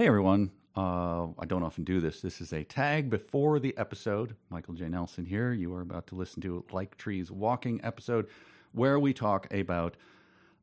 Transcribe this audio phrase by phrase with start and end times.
[0.00, 0.50] Hey everyone.
[0.74, 2.22] Uh, I don't often do this.
[2.22, 4.34] This is a tag before the episode.
[4.48, 4.88] Michael J.
[4.88, 5.52] Nelson here.
[5.52, 8.26] You are about to listen to Like Trees Walking episode
[8.72, 9.98] where we talk about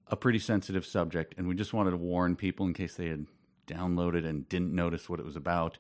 [0.08, 1.36] a pretty sensitive subject.
[1.38, 3.28] And we just wanted to warn people in case they had
[3.68, 5.78] downloaded and didn't notice what it was about.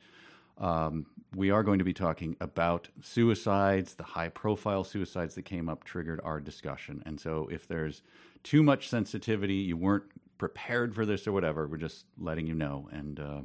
[0.60, 3.96] Um, we are going to be talking about suicides.
[3.96, 7.02] The high profile suicides that came up triggered our discussion.
[7.08, 8.04] And so if there's
[8.44, 12.89] too much sensitivity, you weren't prepared for this or whatever, we're just letting you know.
[12.91, 13.41] And uh,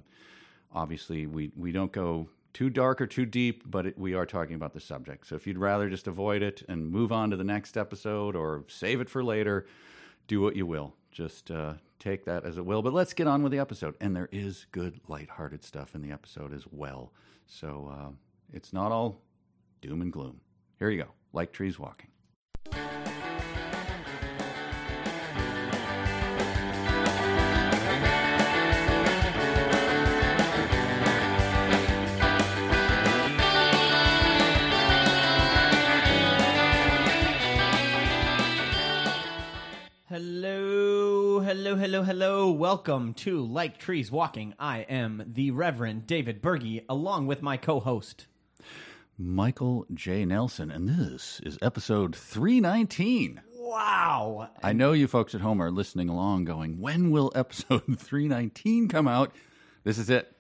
[0.73, 4.55] obviously, we, we don't go too dark or too deep, but it, we are talking
[4.55, 5.27] about the subject.
[5.27, 8.65] So if you'd rather just avoid it and move on to the next episode or
[8.69, 9.67] save it for later,
[10.27, 10.95] do what you will.
[11.11, 12.83] Just uh, take that as it will.
[12.83, 13.95] But let's get on with the episode.
[14.01, 17.13] And there is good, lighthearted stuff in the episode as well.
[17.47, 18.11] So uh,
[18.53, 19.21] it's not all
[19.81, 20.41] doom and gloom.
[20.79, 21.11] Here you go.
[21.33, 22.12] Like trees walking.
[41.63, 42.51] Hello, hello, hello.
[42.51, 44.53] Welcome to Like Trees Walking.
[44.59, 48.27] I am the Reverend David Berge, along with my co host.
[49.17, 50.25] Michael J.
[50.25, 53.43] Nelson, and this is episode 319.
[53.55, 54.51] Wow.
[54.61, 59.07] I know you folks at home are listening along going, when will episode 319 come
[59.07, 59.33] out?
[59.85, 60.37] This is it.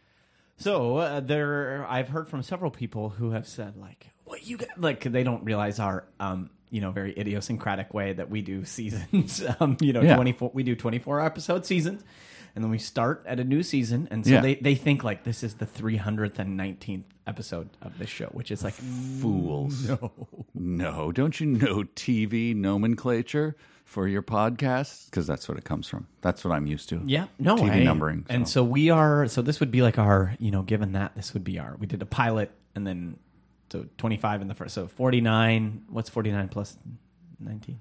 [0.56, 4.70] So, uh, there, I've heard from several people who have said, like, what you got?
[4.76, 9.44] Like, they don't realize our, um, you know, very idiosyncratic way that we do seasons.
[9.60, 10.16] um, you know, Yeah.
[10.16, 12.02] 24, we do 24 episode seasons.
[12.54, 14.08] And then we start at a new season.
[14.10, 14.40] And so Yeah.
[14.40, 18.74] they, they think, like, this is the 319th episode of this show, which is like,
[18.74, 19.88] Fools.
[19.88, 20.10] No.
[20.54, 21.12] No.
[21.12, 25.06] Don't you know TV nomenclature for your podcasts?
[25.06, 26.06] Because that's what it comes from.
[26.20, 27.00] That's what I'm used to.
[27.06, 28.26] Yeah, no, TV I- numbering.
[28.28, 29.28] and so we are.
[29.28, 31.76] So this would be like our, you know, given that this would be our.
[31.78, 33.16] We did a pilot, and then
[33.72, 34.74] so twenty five in the first.
[34.74, 35.84] So forty nine.
[35.88, 36.76] What's forty nine plus
[37.40, 37.80] nineteen?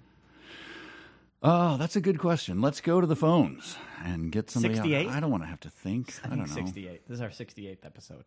[1.44, 2.62] Oh, that's a good question.
[2.62, 4.76] Let's go to the phones and get somebody.
[4.76, 5.08] 68?
[5.08, 6.14] I don't want to have to think.
[6.24, 6.54] I, I think know.
[6.54, 7.08] sixty eight.
[7.08, 8.24] This is our sixty eighth episode.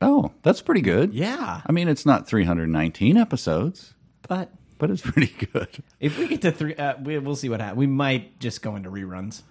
[0.00, 1.14] Oh, that's pretty good.
[1.14, 3.94] Yeah, I mean, it's not 319 episodes,
[4.28, 5.68] but but it's pretty good.
[6.00, 7.78] if we get to three, uh, we, we'll see what happens.
[7.78, 9.42] We might just go into reruns.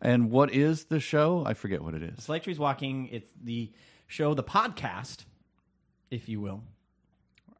[0.00, 1.44] And what is the show?
[1.46, 2.24] I forget what it is.
[2.24, 3.08] Slight Trees Walking.
[3.12, 3.70] It's the
[4.08, 5.24] show, the podcast,
[6.12, 6.62] if you will.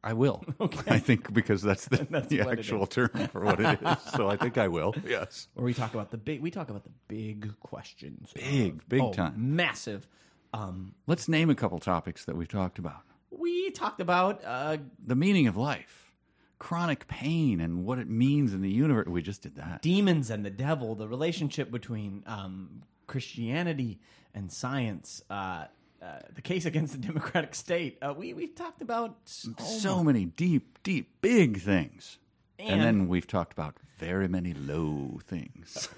[0.05, 0.43] I will.
[0.59, 0.95] Okay.
[0.95, 3.97] I think because that's the, That's the actual term for what it is.
[4.15, 4.93] So I think I will.
[5.05, 5.47] Yes.
[5.53, 6.41] Where we talk about the big.
[6.41, 8.31] We talk about the big questions.
[8.33, 9.33] Big, big Oh, time.
[9.55, 10.07] massive.
[10.53, 13.01] Um, Let's name a couple topics that we've talked about.
[13.31, 16.11] we talked about uh, The meaning of life,
[16.59, 19.07] chronic pain, and what it means in the universe.
[19.07, 19.81] We just did that.
[19.81, 23.99] demons and the devil, the relationship between um, Christianity
[24.35, 25.65] and science, uh,
[26.03, 27.97] uh, the case against the democratic state.
[28.01, 32.17] Uh, we we've talked about so, so many deep, deep, big things.
[32.59, 35.89] And, And- then we've talked about very many low things.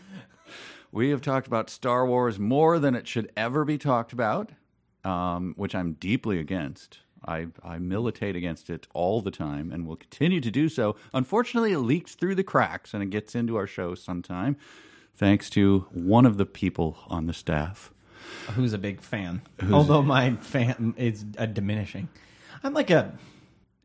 [0.91, 4.51] we have talked about Star Wars more than it should ever be talked about,
[5.03, 6.99] um, which I'm deeply against.
[7.27, 10.95] I, I militate against it all the time and will continue to do so.
[11.13, 14.57] Unfortunately, it leaks through the cracks and it gets into our show sometime,
[15.15, 17.91] thanks to one of the people on the staff.
[18.55, 19.41] Who's a big fan.
[19.71, 22.09] Although my fan is uh, diminishing.
[22.63, 23.13] I'm like a.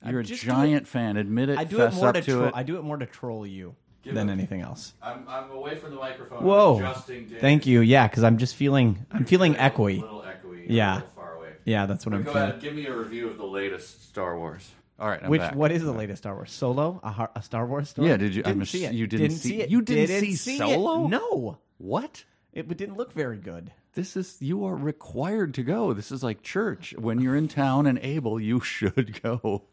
[0.07, 1.17] You're a just do giant fan.
[1.17, 1.59] Admit it.
[1.59, 2.53] I do fess it more up to, to tro- it.
[2.57, 3.75] I do it more to troll you
[4.05, 4.95] than anything else.
[5.03, 6.43] I'm, I'm away from the microphone.
[6.43, 6.95] Whoa!
[7.41, 7.81] Thank you.
[7.81, 9.05] Yeah, because I'm just feeling.
[9.11, 10.01] I'm feeling echoey.
[10.01, 10.65] little echoey.
[10.69, 10.93] Yeah.
[10.93, 11.49] A little far away.
[11.67, 12.49] Yeah, that's what I'm Go feeling.
[12.51, 12.61] ahead.
[12.63, 14.71] Give me a review of the latest Star Wars.
[14.99, 15.23] All right.
[15.23, 15.55] I'm Which back.
[15.55, 16.51] what is the latest Star Wars?
[16.53, 18.09] Solo, a, har- a Star Wars story?
[18.09, 18.93] Yeah, did you- I'm Didn't ass- see it.
[18.95, 19.71] you didn't see- see it.
[19.71, 20.59] you didn't see it.
[20.59, 21.07] Solo?
[21.09, 22.25] No, What?
[22.53, 23.73] It didn't look very good.
[23.95, 25.93] This is you are required to go.
[25.93, 26.95] This is like church.
[26.97, 29.65] When you're in town and able, you should go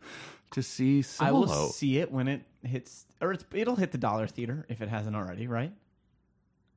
[0.51, 1.29] to see Solo.
[1.29, 4.81] I will see it when it hits, or it's, it'll hit the dollar theater if
[4.81, 5.71] it hasn't already, right?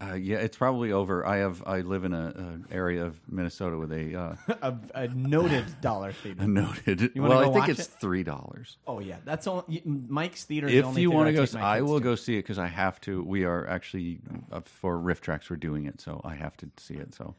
[0.03, 1.27] Uh, yeah, it's probably over.
[1.27, 1.63] I have.
[1.67, 6.13] I live in a, a area of Minnesota with a, uh, a, a noted dollar
[6.13, 6.43] theater.
[6.43, 7.13] a noted.
[7.15, 7.93] Well, I think it's it?
[8.01, 8.79] three dollars.
[8.87, 9.67] Oh yeah, that's all.
[9.85, 10.69] Mike's theater.
[10.69, 12.05] is the If only you want to I go, I will to.
[12.05, 13.23] go see it because I have to.
[13.23, 14.21] We are actually
[14.51, 15.51] uh, for RiffTrax.
[15.51, 17.15] We're doing it, so I have to see it.
[17.15, 17.35] So,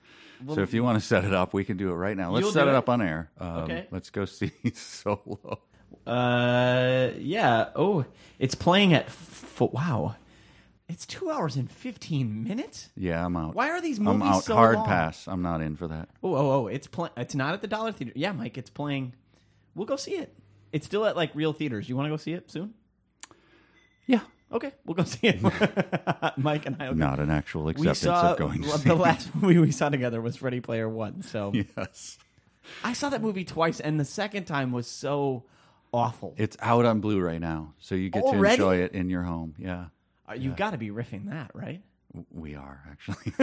[0.53, 2.29] so if you want to set it up, we can do it right now.
[2.29, 2.75] Let's set it it?
[2.75, 3.31] up on air.
[3.39, 3.87] Um, Okay.
[3.89, 5.61] Let's go see Solo.
[6.05, 7.69] Uh, yeah.
[7.75, 8.05] Oh,
[8.39, 9.05] it's playing at.
[9.07, 10.15] F- wow,
[10.91, 12.89] it's two hours and fifteen minutes.
[12.95, 13.55] Yeah, I'm out.
[13.55, 14.43] Why are these I'm movies out.
[14.43, 14.85] so Hard long?
[14.85, 15.27] pass.
[15.27, 16.09] I'm not in for that.
[16.23, 16.67] Oh, oh, oh!
[16.67, 17.13] It's playing.
[17.17, 18.13] It's not at the dollar theater.
[18.15, 19.13] Yeah, Mike, it's playing.
[19.75, 20.33] We'll go see it.
[20.71, 21.87] It's still at like real theaters.
[21.89, 22.73] You want to go see it soon?
[24.05, 24.21] Yeah,
[24.51, 25.41] Okay, we'll go see it.
[26.37, 26.89] Mike and I.
[26.89, 26.97] Will.
[26.97, 30.19] Not an actual acceptance saw of going to see the last movie we saw together
[30.21, 31.21] was Ready Player One.
[31.21, 32.17] So Yes.
[32.83, 35.45] I saw that movie twice, and the second time was so
[35.93, 36.33] awful.
[36.37, 38.57] It's out on Blu-ray now, so you get Already?
[38.57, 39.55] to enjoy it in your home.
[39.57, 39.85] Yeah.
[40.31, 41.81] Uh, You've got to be riffing that, right?
[42.31, 43.33] We are actually.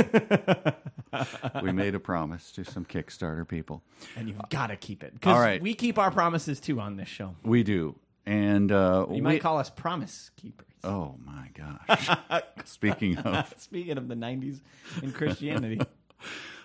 [1.63, 3.83] we made a promise to some Kickstarter people.
[4.17, 5.61] And you've got to keep it because All right.
[5.63, 7.35] we keep our promises too on this show.
[7.43, 7.99] We do.
[8.27, 10.67] And uh You we- might call us promise keepers.
[10.85, 12.43] Oh my gosh.
[12.67, 14.61] Speaking of Speaking of the '90s
[15.03, 15.81] in Christianity,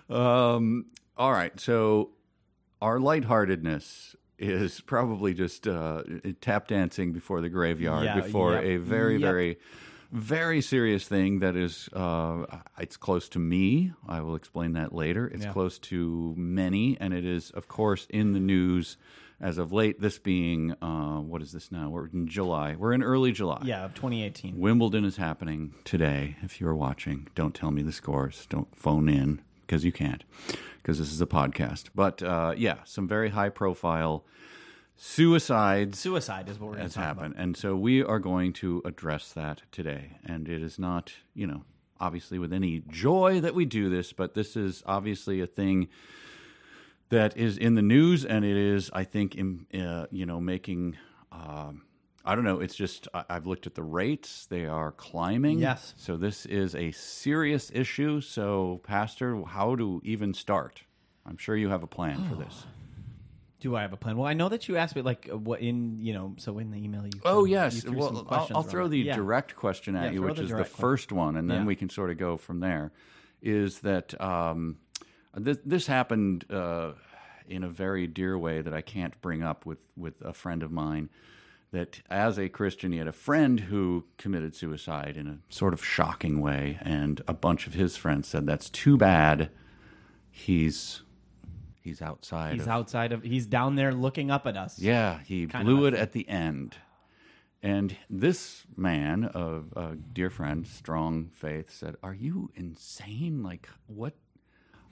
[0.10, 0.88] Um,
[1.18, 1.58] all right.
[1.60, 2.10] So
[2.82, 6.04] our lightheartedness is probably just uh,
[6.42, 9.22] tap dancing before the graveyard, Yeah, before yep, a very, yep.
[9.22, 9.58] very,
[10.14, 12.46] very serious thing that is, uh,
[12.78, 13.92] it's close to me.
[14.08, 15.28] I will explain that later.
[15.28, 15.52] It's Yeah.
[15.52, 18.96] close to many, and it is, of course, in the news
[19.42, 20.00] as of late.
[20.00, 21.90] This being, uh, what is this now?
[21.90, 22.76] We're in July.
[22.78, 23.62] We're in early July.
[23.66, 24.58] yeah, of 2018.
[24.60, 26.38] Wimbledon is happening today.
[26.44, 28.46] If you're watching, don't tell me the scores.
[28.50, 30.24] Don't phone in because you can't,
[30.78, 31.86] because this is a podcast.
[31.96, 34.24] But uh, yeah, some very high profile
[34.96, 37.24] suicides Suicide is what we're going has to talk about.
[37.24, 37.36] happened.
[37.38, 40.18] And so we are going to address that today.
[40.26, 41.64] And it is not, you know,
[42.00, 45.88] obviously with any joy that we do this, but this is obviously a thing
[47.10, 50.98] that is in the news and it is, I think, in, uh, you know, making.
[51.32, 51.84] Um,
[52.26, 52.62] I don't know.
[52.62, 55.60] It's just I- I've looked at the rates; they are climbing.
[55.60, 55.94] Yes.
[55.98, 58.22] So this is a serious issue.
[58.22, 60.84] So, Pastor, how to even start?
[61.26, 62.66] I'm sure you have a plan for this.
[63.64, 64.18] Do I have a plan?
[64.18, 66.70] Well, I know that you asked me like uh, what in you know so in
[66.70, 67.22] the email you.
[67.24, 67.82] Oh you yes.
[67.82, 69.16] threw Well, I'll, I'll throw the Yeah.
[69.16, 70.82] direct question at Yeah, you, which the is the direct question.
[70.82, 71.66] first one, and then Yeah.
[71.68, 72.92] we can sort of go from there.
[73.42, 74.80] Is that um,
[75.34, 76.92] this, this happened uh,
[77.48, 80.70] in a very dear way that I can't bring up with with a friend of
[80.70, 81.08] mine.
[81.72, 85.84] That as a Christian, he had a friend who committed suicide in a sort of
[85.86, 89.52] shocking way, and a bunch of his friends said, "That's too bad."
[90.30, 91.02] He's
[91.84, 92.54] he's outside.
[92.54, 93.24] He's of, outside of.
[93.24, 94.80] He's down there looking up at us.
[94.80, 96.78] yeah, he Kind blew it at the end.
[97.62, 103.44] And this man, a, a dear friend, strong faith, said, "Are you insane?
[103.44, 104.16] Like what?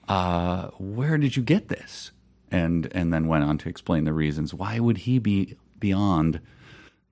[0.08, 2.12] Uh, where did you get this?"
[2.50, 4.54] And and then went on to explain the reasons.
[4.54, 6.40] Why would he be beyond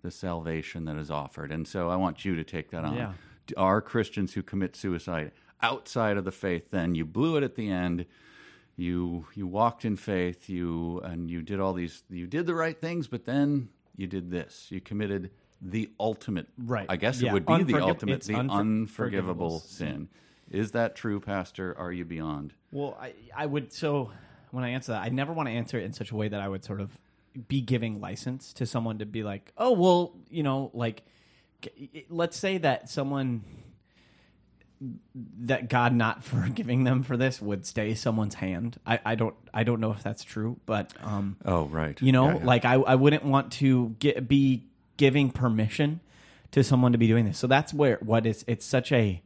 [0.03, 1.53] the salvation that is offered?
[1.53, 2.97] And so I want you to take that on.
[2.97, 3.13] Yeah.
[3.57, 6.71] Are Christians who commit suicide outside of the faith?
[6.71, 8.07] Then you blew it at the end
[8.81, 12.81] you you walked in faith you and you did all these you did the right
[12.81, 14.67] things but then you did this.
[14.71, 15.31] You committed
[15.61, 16.87] the ultimate Right.
[16.89, 17.31] i guess Yeah.
[17.31, 20.09] it would be the ultimate the unfor- unforgivable forgivable sin.
[20.51, 21.77] is that true pastor?
[21.79, 22.55] Are you beyond?
[22.73, 24.11] Well, I, I would so
[24.53, 26.41] when I answer that, I never want to answer it in such a way that
[26.41, 26.99] I would sort of
[27.47, 31.05] be giving license to someone to be like, oh, well, you know, like,
[32.09, 33.45] let's say that someone
[35.41, 38.79] that God not forgiving them for this would stay someone's hand.
[38.87, 42.27] I, I don't I don't know if that's true, but um, oh right you know,
[42.29, 42.45] Yeah, yeah.
[42.45, 44.65] like I, I wouldn't want to get be
[44.97, 46.01] giving permission
[46.53, 47.39] to someone to be doing this.
[47.39, 49.23] So that's where what is it's such a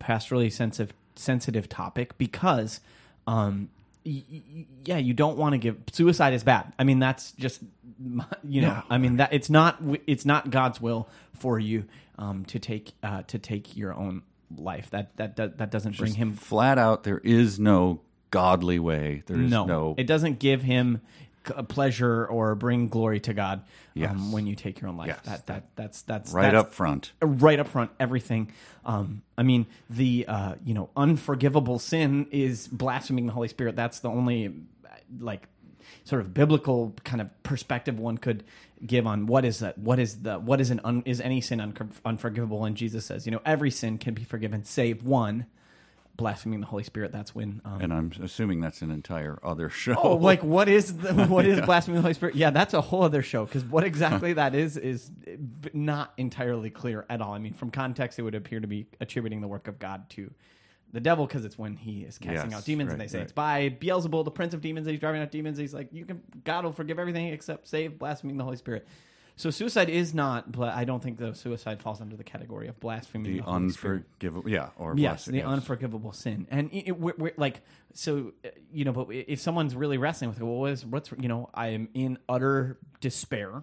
[0.00, 2.80] pastorally sensitive sensitive topic because
[3.26, 3.68] um
[4.04, 6.72] y- y- yeah, you don't want to give suicide is bad.
[6.78, 7.60] I mean, that's just
[8.44, 8.82] you know, Yeah.
[8.90, 11.84] I mean that it's not it's not God's will for you
[12.18, 14.22] um to take uh to take your own
[14.56, 14.90] life.
[14.90, 18.00] That that that, that doesn't bring him flat out there is no
[18.30, 21.00] godly way there is no, no, it doesn't give him
[21.54, 23.62] a pleasure or bring glory to God
[23.94, 24.10] Yes.
[24.10, 25.06] um, when you take your own life.
[25.08, 27.92] Yes, that, that that's that's right that's up front right up front.
[27.98, 28.52] Everything.
[28.84, 33.74] Um, I mean, the uh, you know unforgivable sin is blaspheming the Holy Spirit.
[33.76, 34.54] That's the only
[35.18, 35.48] like
[36.04, 38.44] sort of biblical kind of perspective one could
[38.84, 41.60] give on what is that what is the what is an un, is any sin
[41.60, 41.74] un,
[42.04, 45.46] unforgivable and jesus says you know every sin can be forgiven save one
[46.16, 49.94] blaspheming the holy spirit that's when um, and i'm assuming that's an entire other show
[49.96, 52.34] Oh, like what is the, what is blasphemy of the Holy Spirit?
[52.36, 55.10] Yeah, that's a whole other show because what exactly that is is
[55.72, 57.32] not entirely clear at all.
[57.34, 60.30] I mean, from context, it would appear to be attributing the work of God to
[60.96, 63.24] the devil because it's when he is casting Yes, out demons, and they say right.
[63.24, 64.86] it's by Beelzebul, the prince of demons.
[64.86, 65.58] That he's driving out demons.
[65.58, 68.86] He's like, you can God will forgive everything except save blaspheming the Holy Spirit.
[69.38, 72.80] So suicide is not, but I don't think the suicide falls under the category of
[72.80, 73.96] blaspheming the the, Holy Spirit.
[74.16, 75.46] unforgivable yeah or Yes, the yes.
[75.46, 77.60] unforgivable sin, and it, it, we're, we're like
[77.92, 78.32] so
[78.72, 78.92] you know.
[78.92, 81.88] But if someone's really wrestling with, it, well, what is what's you know, I am
[81.92, 83.62] in utter despair,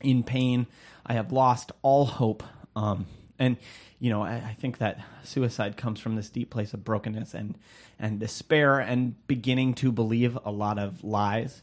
[0.00, 0.68] in pain.
[1.04, 2.44] I have lost all hope,
[2.76, 3.06] um,
[3.42, 3.56] and
[3.98, 7.58] you know, I, I think that suicide comes from this deep place of brokenness and
[7.98, 11.62] and despair, and beginning to believe a lot of lies.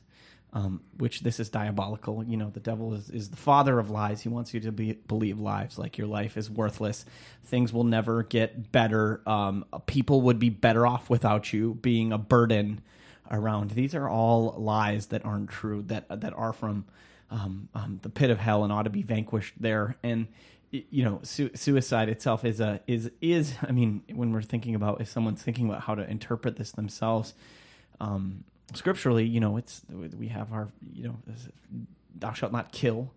[0.53, 2.23] um, which this is diabolical.
[2.23, 4.21] You know, the devil is, is the father of lies.
[4.21, 7.05] He wants you to be, believe lies like your life is worthless.
[7.45, 9.21] Things will never get better.
[9.27, 12.81] Um, people would be better off without you being a burden
[13.29, 13.71] around.
[13.71, 15.83] These are all lies that aren't true.
[15.83, 16.85] That that are from
[17.29, 19.97] um, um, the pit of hell and ought to be vanquished there.
[20.01, 20.27] And
[20.71, 23.55] you know, su- suicide itself is a is is.
[23.61, 27.33] I mean, when we're thinking about if someone's thinking about how to interpret this themselves,
[27.99, 31.17] um, scripturally, you know, it's we have our you know,
[32.15, 33.11] thou shalt not kill.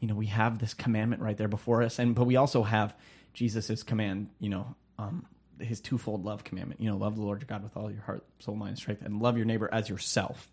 [0.00, 2.94] You know, we have this commandment right there before us, and but we also have
[3.34, 4.30] Jesus's command.
[4.40, 5.26] You know, um,
[5.60, 6.80] his twofold love commandment.
[6.80, 9.02] You know, love the Lord your God with all your heart, soul, mind, and strength,
[9.02, 10.48] and love your neighbor as yourself.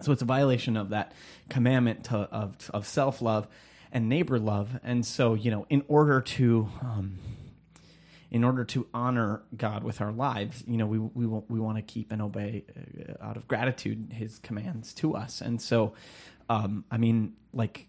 [0.00, 1.12] So it's a violation of that
[1.48, 3.48] commandment to, of of self love
[3.92, 4.78] and neighbor love.
[4.82, 7.18] And so, you know, in order to um,
[8.30, 11.82] in order to honor God with our lives, you know, we we we want to
[11.82, 15.40] keep and obey uh, out of gratitude His commands to us.
[15.40, 15.94] And so,
[16.48, 17.88] um, I mean, like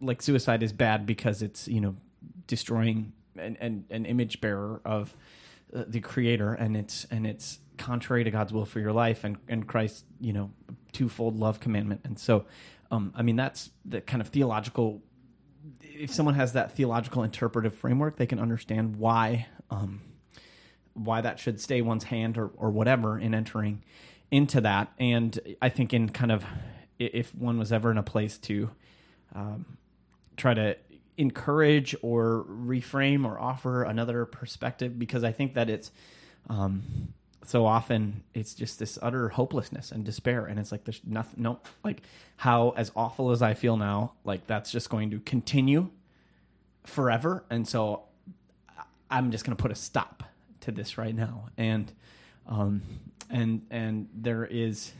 [0.00, 1.96] like suicide is bad because it's you know
[2.46, 5.16] destroying an an, an image bearer of
[5.74, 9.36] uh, the Creator, and it's and it's contrary to God's will for your life and
[9.48, 10.50] and Christ's you know
[10.92, 12.00] twofold love commandment.
[12.04, 12.46] And so,
[12.90, 15.02] um, I mean, that's the kind of theological.
[15.82, 20.00] If someone has that theological interpretive framework, they can understand why um,
[20.94, 23.82] why that should stay one's hand or or whatever in entering
[24.30, 24.92] into that.
[24.98, 26.44] And I think in kind of
[26.98, 28.70] if one was ever in a place to
[29.34, 29.78] um,
[30.36, 30.76] try to
[31.16, 35.90] encourage or reframe or offer another perspective, because I think that it's
[36.48, 37.12] um,
[37.48, 41.58] so often it's just this utter hopelessness and despair and it's like there's nothing no
[41.84, 42.02] like
[42.36, 45.88] how as awful as i feel now like that's just going to continue
[46.84, 48.02] forever and so
[49.10, 50.22] i'm just going to put a stop
[50.66, 51.48] to this right now.
[51.56, 51.90] And
[52.46, 52.82] um
[53.30, 54.92] and and there is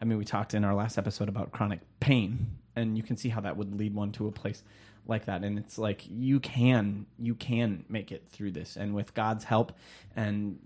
[0.00, 3.28] i mean we talked in our last episode about chronic pain and you can see
[3.28, 4.62] how that would lead one to a place
[5.06, 5.42] like that.
[5.42, 8.76] And it's like you can you can make it through this.
[8.76, 9.72] And with god's help
[10.16, 10.58] and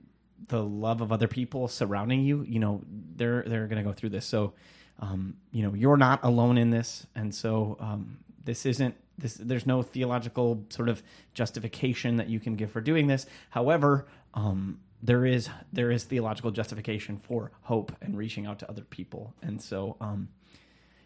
[0.49, 2.83] the love of other people surrounding you, you know,
[3.16, 4.26] they're they're going to go through this.
[4.26, 4.55] So,
[5.00, 9.35] um, you know, you're not alone in this, and so um, this isn't this.
[9.35, 11.02] There's no theological sort of
[11.35, 13.26] justification that you can give for doing this.
[13.50, 18.83] However, um, there is there is theological justification for hope and reaching out to other
[18.83, 19.97] people, and so.
[20.00, 20.28] Um,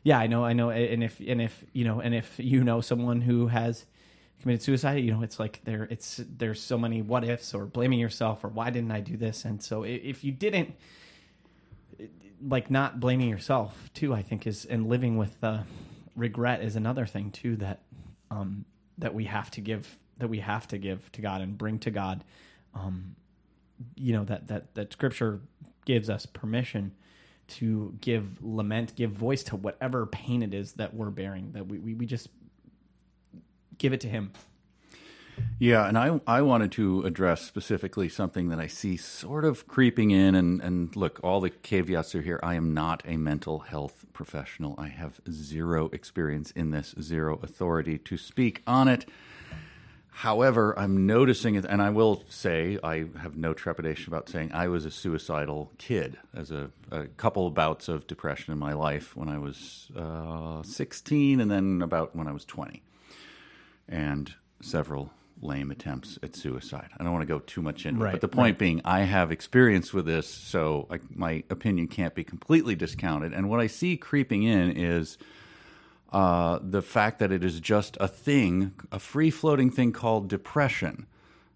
[0.03, 2.81] yeah, I know, I know, and if and if you know, and if you know
[2.81, 3.85] someone who has
[4.41, 7.99] committed suicide you know it's like there it's there's so many what ifs or blaming
[7.99, 9.45] yourself or why didn't i do this?
[9.45, 10.75] And so if you didn't
[12.47, 15.63] like not blaming yourself too i think is and living with uh,
[16.17, 17.81] regret is another thing too that
[18.31, 18.65] um
[18.99, 21.91] that we have to give that we have to give to god and bring to
[21.91, 22.25] god
[22.75, 23.15] um
[23.95, 25.41] you know that that that scripture
[25.85, 26.93] gives us permission
[27.49, 31.79] to give lament give voice to whatever pain it is that we're bearing that we,
[31.79, 32.29] we, we just
[33.81, 34.31] give it to him.
[35.59, 40.11] Yeah, and I I wanted to address specifically something that I see sort of creeping
[40.11, 42.39] in and and look, all the caveats are here.
[42.43, 44.75] I am not a mental health professional.
[44.79, 49.09] I have zero experience in this, zero authority to speak on it.
[50.13, 54.69] However, I'm noticing it, and I will say I have no trepidation about saying I
[54.69, 59.31] was a suicidal kid as a, a couple bouts of depression in my life when
[59.31, 62.83] I was uh, 16 and then about when I was 20
[63.91, 64.33] and
[64.63, 65.11] several
[65.43, 66.89] lame attempts at suicide.
[66.99, 68.59] I don't want to go too much into right, it, but the point right.
[68.59, 73.33] being, I have experience with this, so I, my opinion can't be completely discounted.
[73.33, 75.17] And what I see creeping in is
[76.13, 81.07] uh, the fact that it is just a thing, a free floating thing called depression.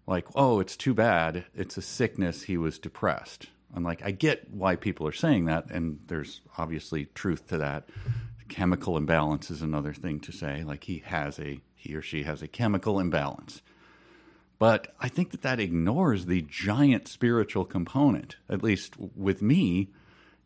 [0.07, 1.45] Like, oh, it's too bad.
[1.55, 2.43] It's a sickness.
[2.43, 3.47] He was depressed.
[3.75, 7.89] I'm like, I get why people are saying that, and there's obviously truth to that.
[8.47, 10.63] Chemical imbalance is another thing to say.
[10.63, 13.61] Like, he has a he or she has a chemical imbalance.
[14.57, 18.37] But I think that that ignores the giant spiritual component.
[18.49, 19.89] At least with me,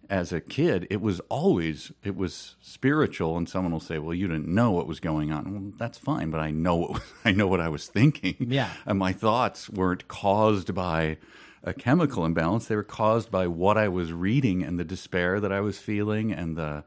[0.09, 3.37] as a kid, it was always it was spiritual.
[3.37, 6.31] And someone will say, "Well, you didn't know what was going on." Well, that's fine,
[6.31, 8.35] but I know what I know what I was thinking.
[8.39, 11.17] Yeah, and my thoughts weren't caused by
[11.63, 15.51] a chemical imbalance; they were caused by what I was reading and the despair that
[15.51, 16.83] I was feeling and the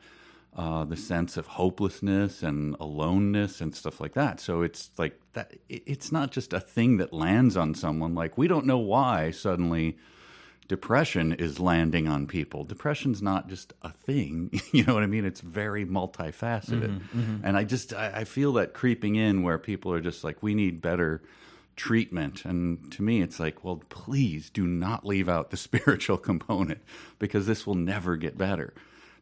[0.55, 4.39] uh, the sense of hopelessness and aloneness and stuff like that.
[4.39, 5.55] So it's like that.
[5.69, 8.15] It's not just a thing that lands on someone.
[8.15, 9.97] Like we don't know why suddenly
[10.69, 12.65] depression is landing on people.
[12.65, 14.51] Depression's not just a thing.
[14.73, 15.25] You know what I mean?
[15.25, 16.99] It's very multifaceted.
[16.99, 17.47] Mm-hmm, mm-hmm.
[17.47, 20.55] And I just I, I feel that creeping in where people are just like, we
[20.55, 21.23] need better
[21.77, 22.45] treatment.
[22.45, 26.81] And to me, it's like, well, please do not leave out the spiritual component
[27.19, 28.75] because this will never get better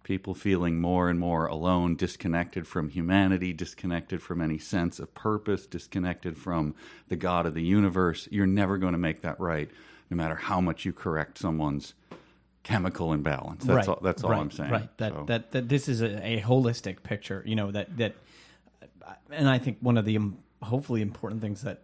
[0.03, 5.67] people feeling more and more alone, disconnected from humanity, disconnected from any sense of purpose,
[5.67, 6.75] disconnected from
[7.09, 8.29] the God of the universe.
[8.31, 9.71] You're never going to make that right,
[10.11, 11.95] no matter how much you correct someone's
[12.63, 13.65] chemical imbalance.
[13.65, 14.01] That's right, all.
[14.03, 14.71] That's all right, I'm saying.
[14.71, 14.99] Right.
[14.99, 17.43] That So- that that this is a, a holistic picture.
[17.47, 18.15] You know that that,
[19.31, 21.83] and I think one of the um, hopefully important things that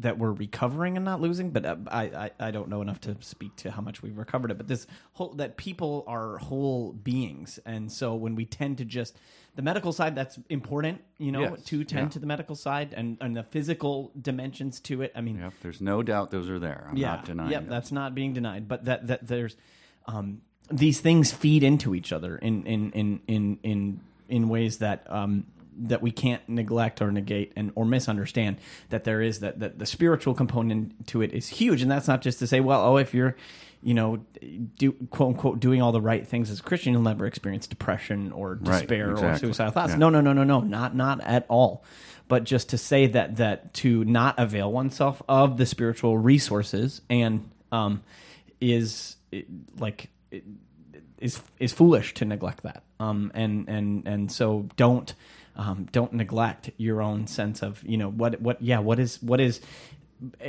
[0.00, 1.50] that we're recovering and not losing.
[1.50, 4.50] But uh, I, I I don't know enough to speak to how much we've recovered
[4.50, 4.56] it.
[4.58, 9.18] But this whole that people are whole beings, and so when we tend to just
[9.54, 11.00] the medical side, that's important.
[11.18, 12.10] You know, Yes, to tend yeah.
[12.10, 15.12] to the medical side and and the physical dimensions to it.
[15.14, 16.88] I mean, Yep, there's no doubt those are there.
[16.90, 17.50] I'm not denying.
[17.50, 17.70] Yep, that.
[17.70, 18.68] that's not being denied.
[18.68, 19.56] But that that there's
[20.06, 25.06] um, these things feed into each other in in in in in, in ways that
[25.10, 25.46] um,
[25.78, 28.58] that we can't neglect or negate and or misunderstand.
[28.90, 32.22] That there is that that the spiritual component to it is huge, and that's not
[32.22, 33.36] just to say, well, oh, if you're
[33.82, 34.16] you know,
[34.78, 38.32] do quote unquote doing all the right things as a Christian, you'll never experience depression
[38.32, 39.48] or Right, despair or exactly.
[39.48, 39.92] suicidal thoughts.
[39.92, 39.98] Yeah.
[39.98, 41.84] No, no, no, no, no, not not at all.
[42.26, 47.48] But just to say that that to not avail oneself of the spiritual resources and
[47.70, 48.02] um,
[48.60, 49.46] is it,
[49.78, 50.42] like it,
[51.18, 52.82] is is foolish to neglect that.
[52.98, 55.14] Um, and and and so don't
[55.56, 59.40] um, don't neglect your own sense of you know what what yeah what is what
[59.40, 59.60] is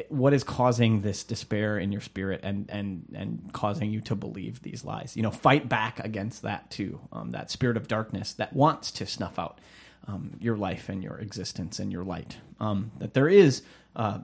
[0.09, 4.61] what is causing this despair in your spirit and and and causing you to believe
[4.61, 5.15] these lies?
[5.15, 9.05] You know fight back against that too um, that spirit of darkness that wants to
[9.05, 9.59] snuff out
[10.07, 12.37] um, your life and your existence and your light.
[12.59, 13.63] Um, that there is
[13.95, 14.19] uh,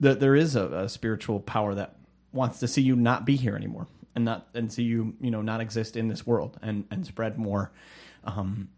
[0.00, 1.96] that there is a, a spiritual power that
[2.32, 5.42] wants to see you not be here anymore and not and see you you know
[5.42, 7.70] not exist in this world and and spread more
[8.24, 8.68] um,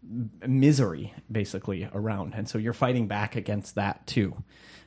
[0.45, 2.33] misery basically around.
[2.35, 4.35] And so you're fighting back against that too.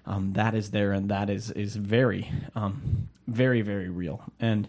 [0.06, 4.22] Um, that is there and that is is very um, very very real.
[4.38, 4.68] And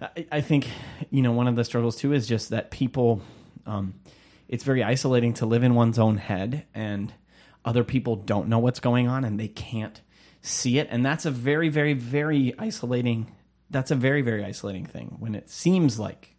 [0.00, 0.68] I, I think
[1.10, 3.22] you know one of the struggles too is just that people
[3.66, 3.94] um,
[4.48, 7.12] it's very isolating to live in one's own head and
[7.64, 10.00] other people don't know what's going on and they can't
[10.42, 10.88] see it.
[10.90, 13.32] And that's a very very very isolating
[13.70, 16.34] that's a very very isolating thing when it seems like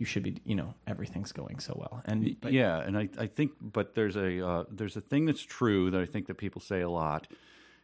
[0.00, 3.26] you should be you know everything's going so well and but, yeah, and I, I
[3.26, 6.60] think, but there's a uh, there's a thing that's true that I think that people
[6.60, 7.28] say a lot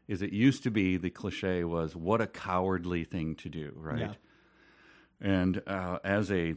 [0.08, 3.98] is it used to be the cliche was what a cowardly thing to do, right?
[3.98, 4.12] Yeah.
[5.20, 6.54] And uh, as a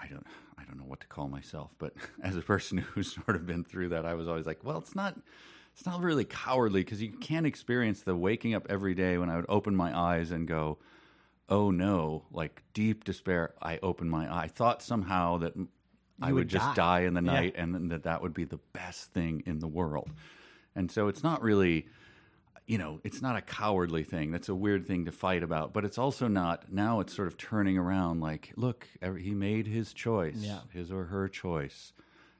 [0.00, 0.26] I don't
[0.58, 3.64] I don't know what to call myself, but as a person who's sort of been
[3.64, 5.18] through that, I was always like, well, it's not
[5.74, 9.36] it's not really cowardly because you can't experience the waking up every day when I
[9.36, 10.78] would open my eyes and go,
[11.48, 13.54] oh no, like deep despair.
[13.60, 14.44] I opened my eye.
[14.44, 15.54] I thought somehow that
[16.20, 17.00] I would, would just die.
[17.00, 17.32] die in the Yeah.
[17.32, 20.10] night and that that would be the best thing in the world.
[20.74, 21.86] And so it's not really,
[22.66, 24.30] you know, it's not a cowardly thing.
[24.30, 26.72] That's a weird thing to fight about, but it's also not.
[26.72, 28.86] Now it's sort of turning around like, look,
[29.18, 30.60] he made his choice, Yeah.
[30.72, 31.92] his or her choice.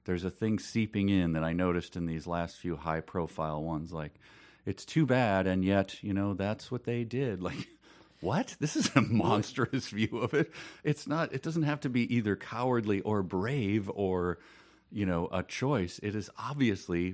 [0.04, 3.92] There's a thing seeping in that I noticed in these last few high profile ones.
[3.92, 4.14] Like,
[4.64, 7.40] it's too bad, and yet, you know, that's what they did.
[7.42, 7.68] Like,
[8.22, 8.56] what?
[8.60, 10.50] This is a monstrous view of it.
[10.84, 14.38] It's not, it doesn't have to be either cowardly or brave or,
[14.90, 15.98] you know, a choice.
[16.02, 17.12] It is obviously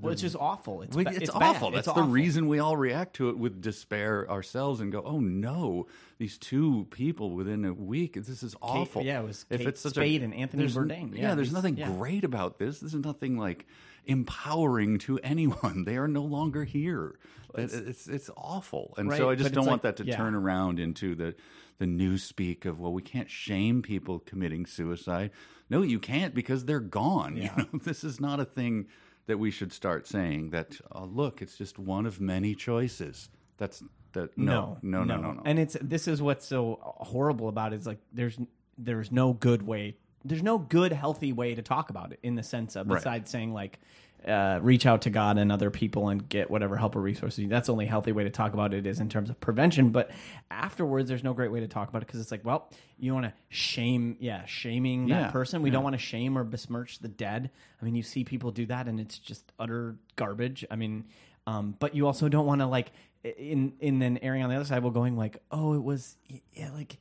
[0.00, 1.68] which is awful it's, ba- it's, it's awful.
[1.68, 2.04] It's That's the awful.
[2.12, 5.86] reason we all react to it with despair ourselves and go, "Oh no,
[6.18, 8.14] these two people within a week.
[8.14, 11.14] This is awful." yeah, it was if Kate it's such Spade a, and Anthony Bourdain.
[11.16, 11.90] Yeah, Yeah, there's nothing yeah.
[11.90, 12.78] great about this.
[12.78, 13.66] This is nothing like
[14.06, 15.84] empowering to anyone.
[15.86, 17.18] They are no longer here.
[17.54, 20.16] It's it's, it's awful, and so I just but don't want like- that to yeah.
[20.16, 21.34] turn around into the
[21.78, 25.30] the newspeak of well, we can't shame people committing suicide.
[25.68, 27.36] No, you can't because they're gone.
[27.46, 27.52] Yeah.
[27.56, 28.86] You know, this is not a thing
[29.26, 33.82] that we should start saying that uh, look it's just one of many choices that's
[34.12, 37.80] that no no no no no, And it's this is what's so horrible about it
[37.80, 38.38] is like there's
[38.78, 39.96] there's no good way
[40.28, 42.96] there's no good healthy way to talk about it in the sense of Right.
[42.96, 43.78] besides saying like
[44.26, 47.48] uh, reach out to God and other people and get whatever help or resources.
[47.48, 49.90] That's the only healthy way to talk about it is in terms of prevention.
[49.90, 50.10] But
[50.50, 53.26] afterwards, there's no great way to talk about it because it's like, well, you want
[53.26, 55.62] to shame, yeah, shaming Yeah, that person.
[55.62, 57.50] We don't want to shame or besmirch the dead.
[57.80, 60.64] I mean, you see people do that, and it's just utter garbage.
[60.72, 61.04] I mean,
[61.46, 62.90] um, but you also don't want to like
[63.22, 66.16] in in then erring on the other side, while going like, oh, it was
[66.52, 66.98] yeah, like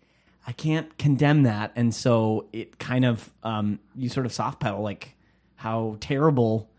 [0.47, 4.81] I can't condemn that, and so it kind of um, you sort of soft pedal
[4.81, 5.15] like
[5.55, 6.69] how terrible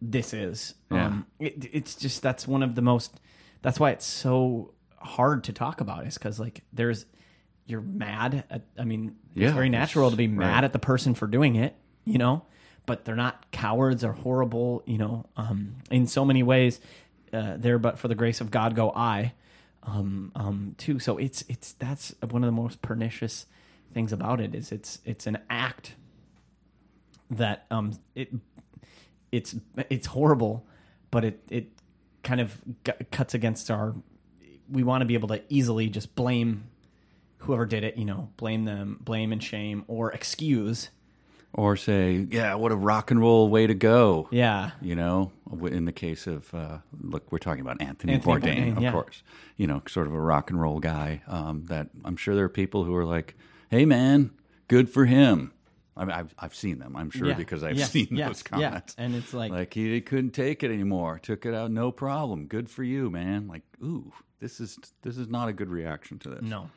[0.00, 0.74] this is.
[0.90, 1.06] Yeah.
[1.06, 3.20] Um, it, it's just that's one of the most.
[3.60, 6.06] That's why it's so hard to talk about.
[6.06, 7.04] Is because like there's
[7.66, 8.44] you're mad.
[8.50, 10.64] At, I mean, Yeah, it's very natural to be mad right.
[10.64, 11.76] at the person for doing it.
[12.04, 12.44] You know,
[12.86, 14.82] but they're not cowards or horrible.
[14.86, 16.80] You know, um, in so many ways,
[17.32, 17.78] uh, there.
[17.78, 19.34] But for the grace of God, go I.
[19.84, 20.98] Um, um, too.
[20.98, 23.46] So it's it's that's one of the most pernicious
[23.92, 25.96] things about it is it's it's an act
[27.30, 28.32] that um it
[29.32, 29.56] it's
[29.90, 30.66] it's horrible,
[31.10, 31.72] but it it
[32.22, 33.94] kind of gu- cuts against our.
[34.70, 36.64] We want to be able to easily just blame
[37.38, 40.90] whoever did it, you know, blame them, blame and shame, or excuse.
[41.54, 44.28] Or say, yeah, what a rock and roll way to go.
[44.30, 48.56] Yeah, You know, in the case of, uh, look, we're talking about Anthony, Anthony Bourdain,
[48.72, 48.92] Bourdain, of yeah.
[48.92, 49.22] course.
[49.56, 51.22] You know, sort of a rock and roll guy.
[51.26, 53.34] Um, that I'm sure there are people who are like,
[53.70, 54.30] hey, man,
[54.68, 55.52] good for him.
[55.96, 57.34] I mean, I've, I've seen them, I'm sure, Yeah.
[57.34, 57.84] because I've Yeah.
[57.84, 58.28] seen Yeah.
[58.28, 58.48] those Yeah.
[58.70, 58.94] comments.
[58.96, 62.46] And it's like- like he couldn't take it anymore, took it out, no problem.
[62.46, 63.46] Good for you, man.
[63.46, 66.42] Like, ooh, this is this is not a good reaction to this.
[66.42, 66.70] no,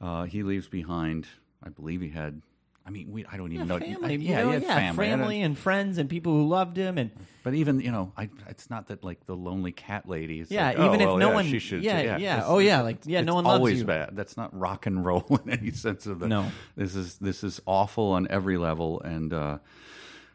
[0.00, 1.26] Uh, he leaves behind.
[1.62, 2.42] I believe he had.
[2.88, 3.26] I mean, we.
[3.26, 3.78] I don't even know.
[3.78, 5.08] family, you yeah, know, yeah, family.
[5.08, 7.10] Family and friends and people who loved him, and
[7.42, 10.40] But even you know, I, it's not that like the lonely cat lady.
[10.40, 11.84] Is yeah, like, even oh, if well, no yeah, one, she should.
[11.84, 13.84] yeah, yeah, yeah, oh yeah, like yeah, no one loves always you.
[13.84, 14.16] bad.
[14.16, 16.28] That's not rock and roll in any sense of the.
[16.28, 16.50] No.
[16.76, 19.58] this is this is awful on every level and uh,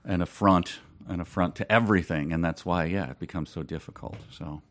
[0.04, 4.18] an affront, an affront to everything, and that's why yeah, it becomes so difficult.
[4.30, 4.62] So,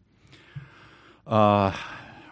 [1.26, 1.76] uh,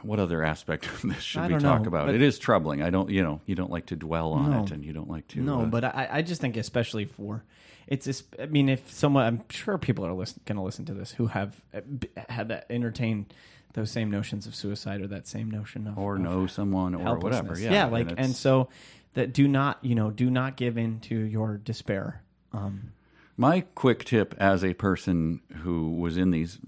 [0.02, 2.08] what other aspect of this should I we talk know, about?
[2.14, 2.82] It is troubling.
[2.82, 4.62] I don't, you know, you don't like to dwell on No.
[4.64, 5.40] it, and you don't like to.
[5.40, 7.44] No, uh, but I, I just think especially for
[7.86, 8.22] it's.
[8.38, 11.26] I mean, if someone, I'm sure people are listen, going to listen to this who
[11.28, 11.80] have uh,
[12.28, 13.32] had that entertained
[13.74, 17.16] those same notions of suicide or that same notion of or of know someone or
[17.16, 17.30] whatever.
[17.54, 17.60] helplessness.
[17.60, 18.68] Yeah, like, and, it's- so
[19.14, 22.22] that do not, you know, do not give in to your despair.
[22.52, 22.92] Um,
[23.36, 26.58] My quick tip as a person who was in these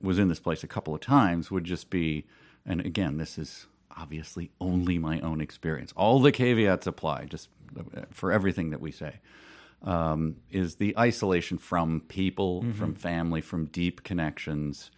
[0.00, 2.24] was in this place a couple of times would just be
[2.68, 3.66] and again this is
[3.98, 5.92] obviously only my own experience.
[5.96, 9.14] All the caveats apply just uh, for everything that we say.
[9.82, 12.72] Um, is the isolation from people, mm-hmm.
[12.72, 14.90] from family, from deep connections.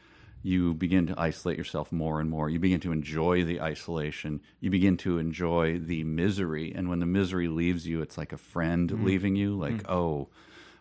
[0.43, 2.49] You begin to isolate yourself more and more.
[2.49, 4.41] You begin to enjoy the isolation.
[4.59, 6.73] You begin to enjoy the misery.
[6.75, 9.05] And when the misery leaves you, it's like a friend mm-hmm.
[9.05, 9.55] leaving you.
[9.55, 9.91] Like, mm.
[9.91, 10.29] oh,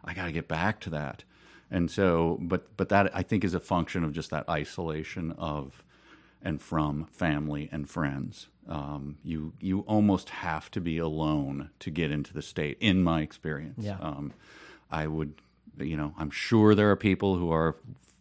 [0.05, 1.25] I got to get back to that.
[1.69, 5.83] And so, but but that I think is a function of just that isolation of
[6.41, 8.47] and from family and friends.
[8.67, 12.77] Um, you you almost have to be alone to get into the state.
[12.79, 13.97] In my experience, Yeah.
[13.99, 14.31] um,
[14.91, 15.33] I would,
[15.77, 17.75] you know, I'm sure there are people who are,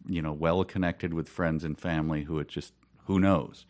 [0.07, 2.73] you know, well connected with friends and family who it just
[3.05, 3.65] who knows,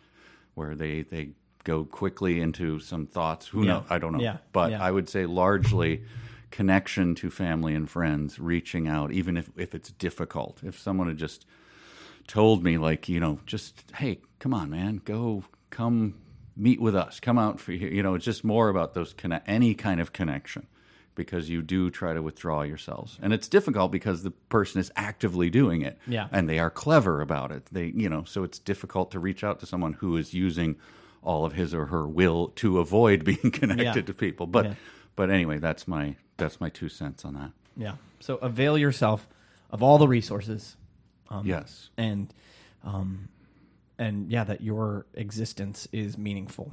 [0.55, 1.31] where they they
[1.65, 3.47] go quickly into some thoughts.
[3.47, 3.73] Who Yeah.
[3.73, 3.83] knows?
[3.89, 4.21] I don't know.
[4.21, 4.37] Yeah.
[4.53, 4.81] But Yeah.
[4.81, 6.03] I would say largely
[6.49, 10.61] connection to family and friends, reaching out, even if if it's difficult.
[10.63, 11.45] If someone had just
[12.29, 16.13] told me like you know just hey come on man go come
[16.55, 19.73] meet with us come out for you know it's just more about those connect any
[19.73, 20.67] kind of connection
[21.15, 25.49] because you do try to withdraw yourselves and it's difficult because the person is actively
[25.49, 26.27] doing it Yeah.
[26.31, 29.59] and they are clever about it they you know so it's difficult to reach out
[29.61, 30.75] to someone who is using
[31.23, 34.01] all of his or her will to avoid being connected Yeah.
[34.01, 34.73] to people but Yeah.
[35.15, 37.95] but anyway that's my that's my two cents on that yeah.
[38.19, 39.27] So avail yourself
[39.71, 40.75] of all the resources
[41.29, 42.33] Um, yes and
[42.83, 43.29] um
[43.97, 46.71] and yeah that your existence is meaningful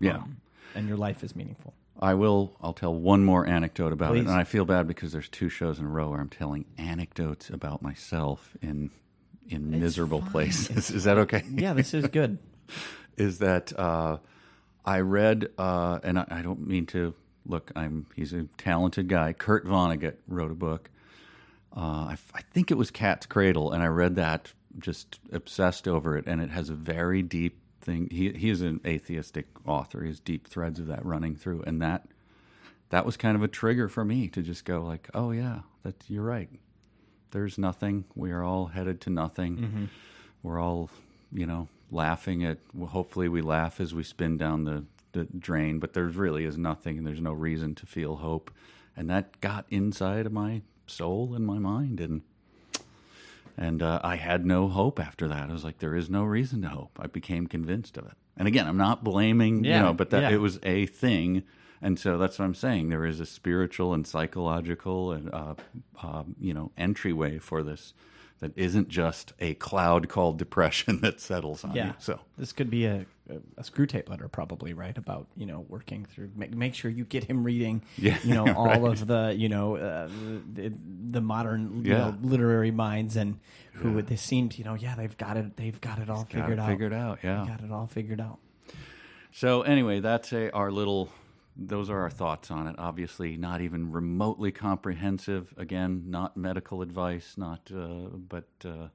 [0.00, 0.16] Yeah.
[0.16, 0.40] Um,
[0.74, 2.56] and your life is meaningful I will.
[2.60, 5.78] I'll tell one more anecdote about it, and I feel bad because there's two shows
[5.78, 8.90] in a row where I'm telling anecdotes about myself in
[9.48, 10.30] in miserable fine.
[10.30, 10.90] places.
[10.90, 11.44] Is that okay?
[11.54, 12.38] yeah this is good
[13.18, 14.16] Is that uh,
[14.84, 17.14] I read, uh, and I, I don't mean to
[17.46, 17.70] look.
[17.76, 19.34] I'm he's a talented guy.
[19.34, 20.88] Kurt Vonnegut wrote a book.
[21.74, 26.16] Uh, I, I think it was Cat's Cradle, and I read that just obsessed over
[26.16, 28.08] it, and it has a very deep thing.
[28.10, 30.02] He he is an atheistic author.
[30.02, 32.06] He has deep threads of that running through, and that
[32.90, 35.96] that was kind of a trigger for me to just go like, oh yeah, that
[36.08, 36.48] you're right.
[37.30, 38.04] There's nothing.
[38.14, 39.56] We are all headed to nothing.
[40.42, 40.90] We're all,
[41.32, 42.58] you know, laughing at.
[42.74, 46.58] Well, hopefully, we laugh as we spin down the the drain, but there really is
[46.58, 48.50] nothing, and there's no reason to feel hope.
[48.96, 52.22] And that got inside of my soul and my mind, and
[53.56, 55.50] and uh, I had no hope after that.
[55.50, 56.98] I was like, there is no reason to hope.
[56.98, 58.14] I became convinced of it.
[58.36, 60.30] And again, I'm not blaming, Yeah, you know, but that yeah.
[60.30, 61.42] it was a thing.
[61.82, 62.88] And so that's what I'm saying.
[62.88, 65.54] There is a spiritual and psychological and, uh,
[66.02, 67.92] uh, you know, entryway for this
[68.42, 71.94] that isn't just a cloud called depression that settles on yeah you.
[71.98, 73.06] So this could be a,
[73.56, 77.24] a, Screwtape letter probably right about you know working through make, make sure you get
[77.24, 78.82] him reading Yeah, you know all right.
[78.82, 80.08] of the you know uh,
[80.52, 80.72] the,
[81.10, 81.98] the modern you Yeah.
[82.10, 83.38] know, literary minds and
[83.74, 86.52] who they seemed you know yeah they've got it they've got it all got figured
[86.52, 87.42] it out figured out, yeah.
[87.44, 88.38] They got it all figured out
[89.32, 91.08] So anyway, that's a, our little.
[91.56, 92.76] Those are our thoughts on it.
[92.78, 95.52] Obviously, not even remotely comprehensive.
[95.56, 97.34] Again, not medical advice.
[97.36, 98.88] Not, uh, but uh,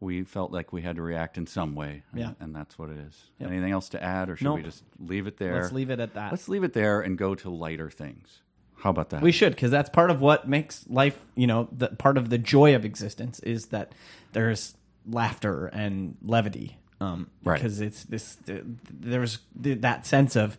[0.00, 2.02] we felt like we had to react in some way.
[2.12, 2.30] And, Yeah.
[2.40, 3.30] and that's what it is.
[3.40, 3.50] Yep.
[3.50, 5.54] Anything else to add, or should we just leave it there?
[5.60, 6.30] Let's leave it at that.
[6.30, 8.42] Let's leave it there and go to lighter things.
[8.76, 9.22] How about that?
[9.22, 12.38] We should, because that's part of what makes life, you know, the part of the
[12.38, 13.92] joy of existence is that
[14.34, 16.76] there's laughter and levity.
[17.00, 17.54] Um, Right.
[17.54, 20.58] Because it's this, there's that sense of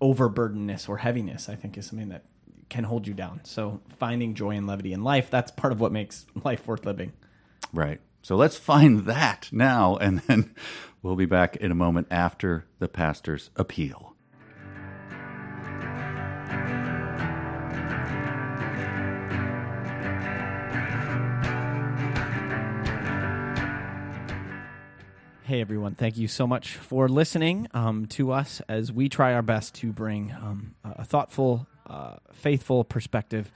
[0.00, 2.24] overburdenness or heaviness, I think, is something that
[2.68, 3.40] can hold you down.
[3.44, 7.12] So finding joy and levity in life, that's part of what makes life worth living.
[7.72, 8.00] Right.
[8.22, 10.54] So let's find that now, and then
[11.02, 14.13] we'll be back in a moment after the pastor's appeal.
[25.54, 29.40] Hey everyone, thank you so much for listening um, to us as we try our
[29.40, 33.52] best to bring um, a thoughtful, uh, faithful perspective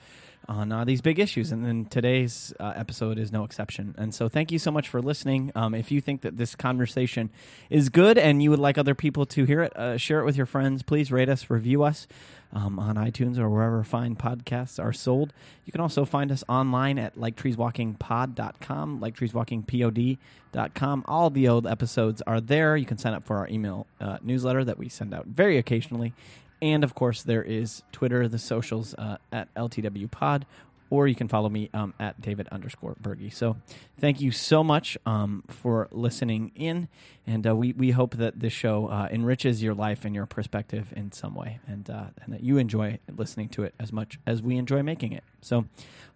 [0.49, 1.53] on uh, these big issues.
[1.53, 3.95] And then today's uh, episode is no exception.
[3.99, 5.53] And so thank you so much for listening.
[5.55, 7.31] Um, if you think that this conversation
[7.69, 10.37] is good and you would like other people to hear it, uh, share it with
[10.37, 10.83] your friends.
[10.83, 12.09] Please rate us, review us
[12.53, 15.33] um, on iTunes or wherever fine podcasts are sold.
[15.67, 21.05] You can also find us online at liketreeswalkingpod.com, liketreeswalkingpod.com.
[21.07, 22.75] All the old episodes are there.
[22.77, 26.15] You can sign up for our email uh, newsletter that we send out very occasionally.
[26.61, 30.47] And of course, there is Twitter, the socials uh, at LTW Pod,
[30.91, 33.33] or you can follow me um, at David underscore Berge.
[33.33, 33.57] So
[33.99, 36.89] thank you so much um, for listening in.
[37.27, 40.93] And uh, we, we hope that this show uh, enriches your life and your perspective
[40.97, 44.41] in some way, and, uh, and that you enjoy listening to it as much as
[44.41, 45.25] we enjoy making it.
[45.43, 45.67] So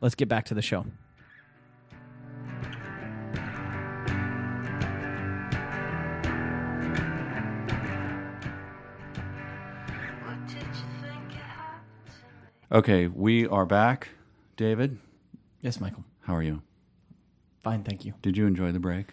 [0.01, 0.87] let's get back to the show.
[12.73, 14.09] Okay, we are back.
[14.57, 14.99] David,
[15.61, 16.05] Yes, Michael.
[16.23, 16.63] how are you?
[17.63, 18.15] Fine, thank you.
[18.23, 19.09] Did you enjoy the break?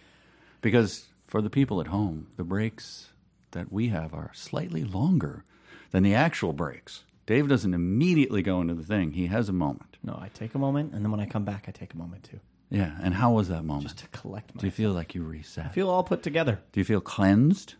[0.61, 3.09] Because for the people at home, the breaks
[3.51, 5.43] that we have are slightly longer
[5.91, 7.03] than the actual breaks.
[7.25, 9.97] Dave doesn't immediately go into the thing, he has a moment.
[10.03, 12.23] No, I take a moment, and then when I come back, I take a moment
[12.23, 13.83] too, Yeah, and how was that moment?
[13.87, 14.61] just to collect my.
[14.61, 15.65] Do you feel like you reset?
[15.65, 16.59] I feel all put together.
[16.71, 17.75] Do you feel cleansed?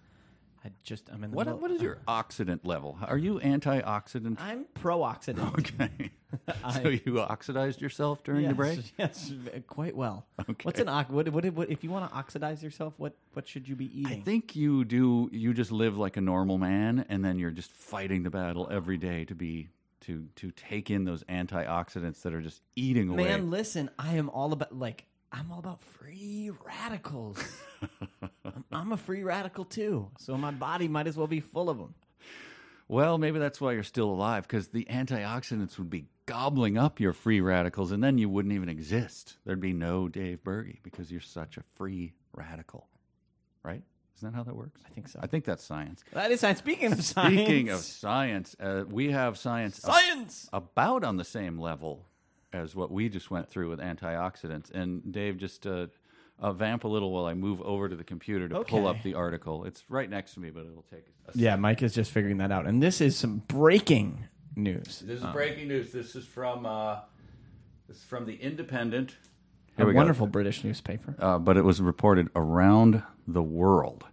[0.64, 2.98] I just I'm in the What middle- what is your oxidant level?
[3.06, 4.40] Are you antioxidant?
[4.40, 5.58] I'm pro-oxidant.
[5.60, 6.12] Okay.
[6.84, 8.94] so you oxidized yourself during yes, the break?
[8.98, 9.34] Yes,
[9.68, 10.26] quite well.
[10.42, 10.64] Okay.
[10.64, 11.10] What's an ox?
[11.10, 14.20] What, what, what, if you want to oxidize yourself, what what should you be eating?
[14.20, 17.72] I think you do you just live like a normal man and then you're just
[17.72, 19.70] fighting the battle every day to be
[20.02, 23.26] to to take in those antioxidants that are just eating away.
[23.26, 27.38] Man, listen, I am all about like I'm all about free radicals.
[28.46, 31.78] I'm, I'm a free radical too, so my body might as well be full of
[31.78, 31.94] them.
[32.88, 37.14] Well, maybe that's why you're still alive because the antioxidants would be gobbling up your
[37.14, 39.38] free radicals and then you wouldn't even exist.
[39.46, 42.88] There'd be no Dave Berge because you're such a free radical.
[43.64, 43.84] Right?
[44.18, 44.82] Isn't that how that works?
[44.86, 45.20] I think so.
[45.22, 46.04] I think that's science.
[46.14, 46.60] That is science.
[46.60, 51.24] Speaking of science, Speaking of science, uh, we have science ab- science, about on the
[51.24, 52.06] same level
[52.54, 54.72] as what we just went through with antioxidants.
[54.72, 55.88] And Dave, just uh,
[56.40, 59.14] uh, vamp a little while I move over to the computer to pull up the
[59.14, 59.66] article.
[59.66, 62.52] It's right next to me, but it'll take a yeah, Mike is just figuring that
[62.52, 65.00] out, and this is some breaking news.
[65.06, 65.92] This is breaking news.
[65.92, 67.00] This is from uh,
[67.88, 69.12] this is from the Independent.
[69.12, 69.98] A Here we go.
[69.98, 71.16] wonderful British newspaper.
[71.20, 74.06] uh, but it was reported around the world.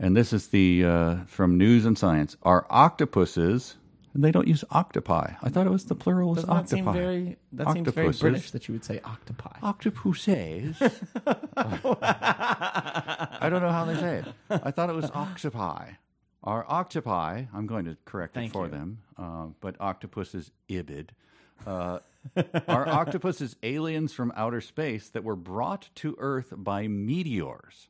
[0.00, 2.36] And this is the uh, from News and Science.
[2.44, 3.76] Are octopuses?
[4.18, 5.34] And they don't use octopi.
[5.44, 6.74] I thought it was the plural was Doesn't that octopi.
[6.74, 7.36] seem very?
[7.52, 9.60] That seems very British that you would say octopi.
[9.62, 10.76] Octopuses.
[11.56, 14.24] I don't know how they say it.
[14.50, 15.90] I thought it was octopi.
[16.42, 17.44] Our octopi?
[17.54, 18.72] I'm going to correct Thank it for you.
[18.72, 21.10] them, uh, but octopus is ibid.
[21.64, 22.00] Uh,
[22.66, 27.86] are octopuses aliens from outer space that were brought to Earth by meteors?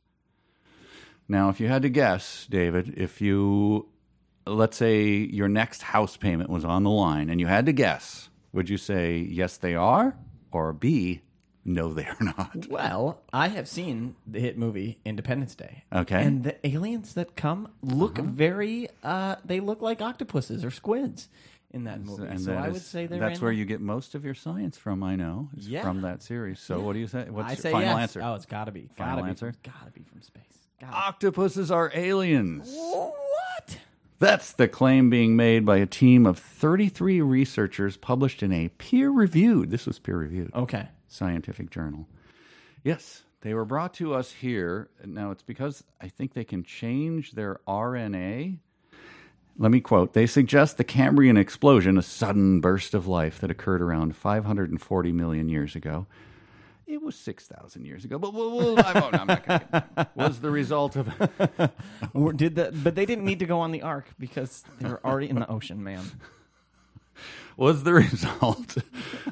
[1.27, 3.87] Now, if you had to guess, David, if you,
[4.53, 8.29] let's say your next house payment was on the line and you had to guess,
[8.53, 10.15] would you say yes, they are,
[10.51, 11.21] or B,
[11.65, 12.67] no, they are not?
[12.69, 15.83] Well, I have seen the hit movie Independence Day.
[15.93, 16.15] Okay.
[16.15, 16.25] Uh-huh.
[16.27, 21.29] And the aliens that come look very uh they look like octopuses or squids
[21.71, 22.25] in that movie.
[22.25, 24.25] And so that I is- would say they're that's in- where you get most of
[24.25, 25.03] your science from.
[25.03, 25.83] I know, Yeah.
[25.83, 26.59] from that series.
[26.59, 27.27] So, what do you say?
[27.29, 27.99] What's I your say final yes.
[28.01, 28.21] answer?
[28.23, 28.89] Oh, it's got to be.
[28.95, 29.51] Final gotta answer?
[29.51, 30.43] Be, gotta be from space.
[30.81, 32.71] Gotta Octopuses are aliens.
[32.73, 33.77] What?
[34.19, 39.71] That's the claim being made by a team of 33 researchers published in a peer-reviewed.
[39.71, 40.53] This was peer-reviewed.
[40.53, 40.89] Okay.
[41.07, 42.05] scientific journal.
[42.83, 44.89] Yes, they were brought to us here.
[45.05, 48.59] Now, it's because I think they can change their RNA.
[49.57, 53.81] Let me quote They suggest the Cambrian explosion, a sudden burst of life that occurred
[53.81, 56.07] around 540 million years ago,
[56.89, 60.07] it was 6,000 years ago, but we'll, we'll, I won't, I'm not going to.
[60.15, 61.07] Was the result of.
[62.35, 65.29] Did the, but they didn't need to go on the ark because they were already
[65.29, 66.03] in the ocean, man.
[67.57, 68.77] was the result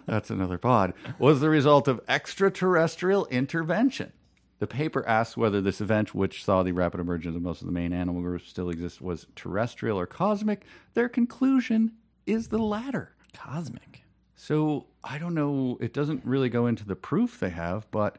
[0.05, 4.11] that's another pod was the result of extraterrestrial intervention
[4.59, 7.71] the paper asks whether this event which saw the rapid emergence of most of the
[7.71, 10.65] main animal groups still exist was terrestrial or cosmic
[10.95, 11.93] their conclusion
[12.25, 14.03] is the latter Cosmic.
[14.37, 18.17] So i don't know it doesn't really go into the proof they have but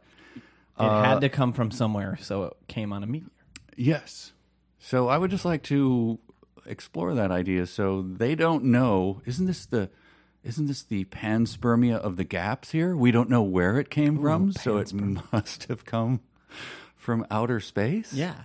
[0.78, 3.30] It had uh, to come from somewhere, so it came on a meteor.
[3.76, 4.32] Yes.
[4.78, 6.20] So I would just like to
[6.66, 7.66] explore that idea.
[7.66, 9.20] So they don't know.
[9.26, 9.90] Isn't this the
[10.44, 12.94] isn't this the panspermia of the gaps here?
[12.96, 14.92] We don't know where it came from, so it
[15.32, 16.20] must have come
[16.94, 18.12] from outer space.
[18.12, 18.42] Yeah.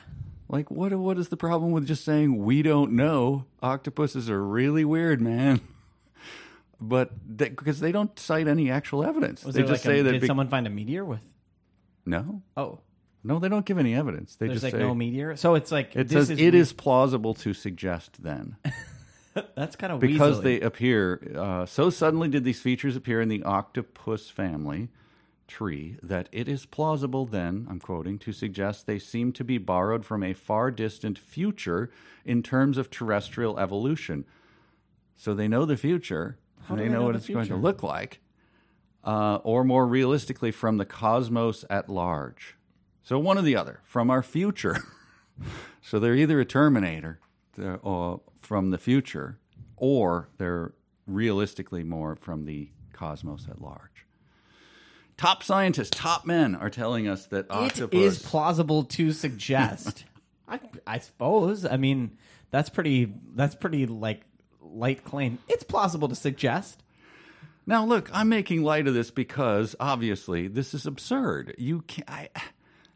[0.49, 3.45] Like what what is the problem with just saying we don't know?
[3.61, 5.61] Octopuses are really weird, man.
[6.85, 10.01] But because they don't cite any actual evidence, Was they there just like a- say
[10.01, 11.21] that did be- someone find a meteor with?
[12.05, 12.79] no, Oh,
[13.23, 14.35] no, they don't give any evidence.
[14.35, 15.37] They there's just like say no meteor.
[15.37, 18.57] So it's like it this says is, it is plausible to suggest then.
[19.55, 23.41] That's kind of because they appear uh, so suddenly did these features appear in the
[23.43, 24.89] octopus family
[25.47, 30.05] tree that it is plausible then i'm quoting to suggest they seem to be borrowed
[30.05, 31.89] from a far distant future
[32.23, 34.23] in terms of terrestrial evolution
[35.15, 36.37] so they know the future
[36.69, 38.19] and they know know what the it's going to look like
[39.03, 42.55] uh, or more realistically from the cosmos at large
[43.03, 44.77] so one or the other from our future
[45.81, 47.19] so they're either a Terminator
[47.55, 49.39] they're, or from the future,
[49.77, 50.73] or they're
[51.07, 54.05] realistically more from the cosmos at large.
[55.17, 57.99] Top scientists, top men are telling us that it octopus.
[57.99, 60.05] is plausible to suggest.
[60.47, 61.65] I, I suppose.
[61.65, 62.17] I mean,
[62.51, 63.13] that's pretty.
[63.35, 64.21] That's pretty like
[64.63, 65.39] light claim.
[65.47, 66.83] It's plausible to suggest.
[67.65, 71.55] now, look, I'm making light of this because obviously this is absurd.
[71.57, 72.29] You can I,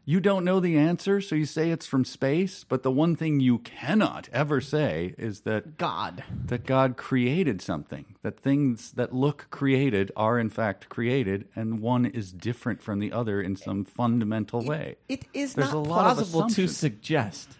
[0.08, 2.64] you don't know the answer, so you say it's from space.
[2.64, 6.24] But the one thing you cannot ever say is that God.
[6.46, 12.06] that God created something, that things that look created are in fact created, and one
[12.06, 14.96] is different from the other in some fundamental way.
[15.10, 17.57] It is There's not plausible to suggest.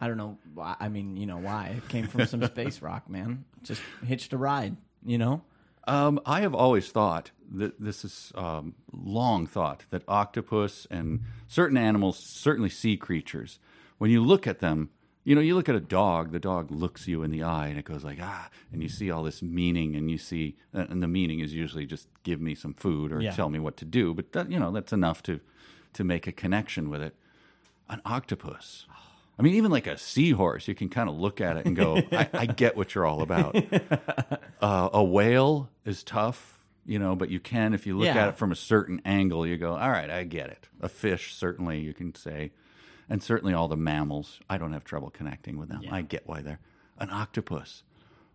[0.00, 0.38] I don't know.
[0.54, 1.74] Why, I mean, you know why?
[1.76, 3.44] It came from some space rock, man.
[3.62, 4.76] Just hitched a ride.
[5.04, 5.42] You know.
[5.86, 11.76] Um, I have always thought that this is um, long thought that octopus and certain
[11.76, 13.58] animals, certainly sea creatures,
[13.98, 14.90] when you look at them,
[15.24, 17.78] you know, you look at a dog, the dog looks you in the eye and
[17.78, 21.08] it goes like, ah, and you see all this meaning and you see, and the
[21.08, 23.32] meaning is usually just give me some food or Yeah.
[23.32, 24.14] tell me what to do.
[24.14, 25.40] But that, you know, that's enough to,
[25.94, 27.16] to make a connection with it.
[27.88, 28.86] An octopus.
[29.40, 31.96] I mean, even like a seahorse, you can kind of look at it and go,
[32.12, 33.56] I, I get what you're all about.
[34.60, 38.24] Uh, a whale is tough, you know, but you can, if you look Yeah.
[38.24, 40.68] at it from a certain angle, you go, all right, I get it.
[40.82, 42.52] A fish, certainly, you can say,
[43.08, 45.80] and certainly all the mammals, I don't have trouble connecting with them.
[45.90, 46.60] I get why they're
[46.98, 47.84] an octopus.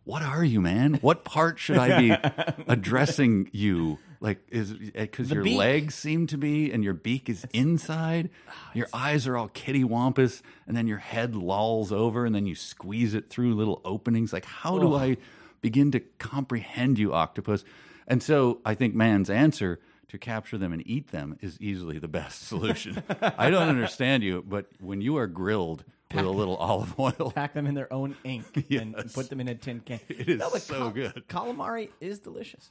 [0.05, 0.95] What are you, man?
[1.01, 3.97] What part should I be addressing you?
[4.21, 5.57] Like, is eh, because your beak.
[5.57, 8.29] legs seem to be, and your beak is inside.
[8.73, 12.55] Your eyes are all kitty wampus, and then your head lolls over, and then you
[12.55, 14.31] squeeze it through little openings.
[14.31, 15.17] Like, how do I
[15.61, 17.63] begin to comprehend you, octopus?
[18.07, 22.07] And so, I think man's answer to capture them and eat them is easily the
[22.07, 23.03] best solution.
[23.21, 25.83] I don't understand you, but when you are grilled
[26.15, 29.47] with a little olive oil, Pack them in their own ink and put them in
[29.47, 29.99] a tin can.
[30.09, 31.23] It is but so good.
[31.27, 32.69] Calamari is delicious.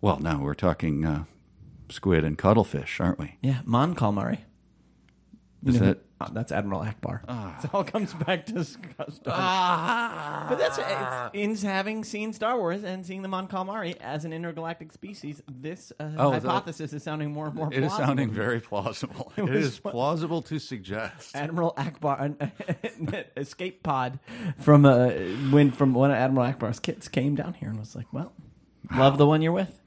[0.00, 1.24] well, now we're talking uh,
[1.90, 3.36] squid and cuttlefish, aren't we?
[3.42, 4.38] Yeah, Mon calamari.
[5.62, 7.20] You Is that uh, that's Admiral Ackbar.
[7.64, 8.86] it all comes back to Star
[9.26, 10.46] Ah.
[10.48, 14.32] But that's it's, in having seen Star Wars and seeing the Mon Calamari as an
[14.32, 15.42] intergalactic species.
[15.50, 17.68] This uh, Oh, that- hypothesis is sounding more and more.
[17.72, 18.06] It is plausible.
[18.06, 19.32] sounding very plausible.
[19.36, 21.34] it was is plausible to suggest.
[21.36, 22.36] Admiral Ackbar,
[23.12, 24.18] an escape pod
[24.58, 25.08] from uh,
[25.50, 28.32] when from one of Admiral Ackbar's kids came down here and was like, "Well,
[28.94, 29.80] love the one you're with."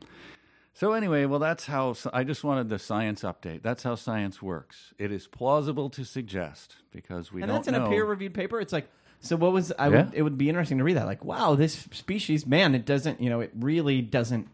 [0.79, 3.63] So anyway, well, that's how I just wanted the science update.
[3.63, 4.93] That's how science works.
[4.97, 7.87] It is plausible to suggest because we and don't that's in know.
[7.87, 8.61] a peer-reviewed paper.
[8.61, 8.87] It's like,
[9.19, 9.89] so what was I?
[9.89, 10.03] Yeah.
[10.05, 11.05] Would, it would be interesting to read that.
[11.05, 14.47] Like, wow, this species, man, it doesn't, you know, it really doesn't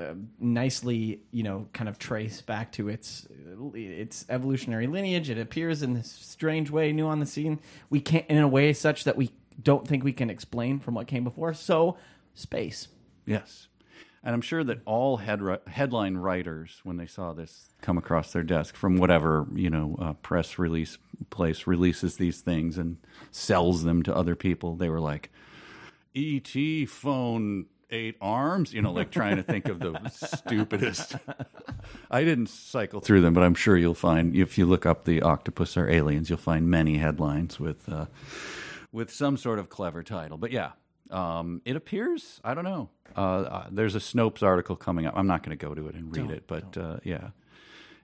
[0.00, 3.28] uh, nicely, you know, kind of trace back to its
[3.72, 5.30] its evolutionary lineage.
[5.30, 7.60] It appears in this strange way, new on the scene.
[7.90, 9.30] We can't in a way such that we
[9.62, 11.54] don't think we can explain from what came before.
[11.54, 11.96] So,
[12.34, 12.88] space.
[13.24, 13.68] Yes.
[14.22, 18.42] And I'm sure that all head, headline writers, when they saw this come across their
[18.42, 20.98] desk from whatever you know uh, press release
[21.30, 22.98] place releases these things and
[23.30, 25.30] sells them to other people, they were like,
[26.14, 28.72] "ET phone eight arms.
[28.72, 31.16] You know, like trying to think of the stupidest.
[32.10, 35.22] I didn't cycle through them, but I'm sure you'll find if you look up the
[35.22, 38.06] octopus or aliens, you'll find many headlines with uh,
[38.92, 40.38] with some sort of clever title.
[40.38, 40.72] But yeah,
[41.10, 42.40] um, it appears.
[42.44, 42.90] I don't know.
[43.16, 45.14] Uh, uh, there's a Snopes article coming up.
[45.16, 47.30] I'm not going to go to it and read it, but uh, yeah,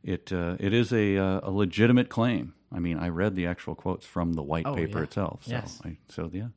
[0.02, 2.54] it uh, it is a uh, a legitimate claim.
[2.74, 5.04] I mean, I read the actual quotes from the white Oh, paper yeah.
[5.04, 5.42] itself.
[5.44, 5.80] So, Yes.
[5.84, 6.48] I, so yeah,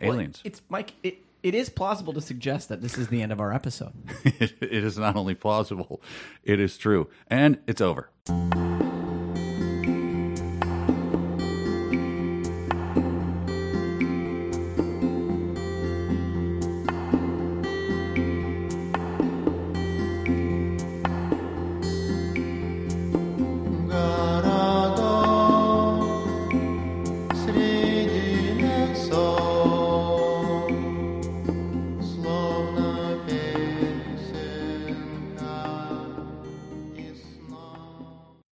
[0.00, 0.42] Well, aliens.
[0.44, 0.92] it's Mike.
[1.02, 3.92] It, it is plausible to suggest that this is the end of our episode.
[4.24, 6.02] it is not only plausible,
[6.44, 8.10] it is true, and it's over.